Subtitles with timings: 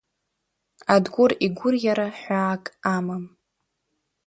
[0.93, 2.63] Адгәыр игәырӷьара ҳәаак
[2.95, 3.23] амам.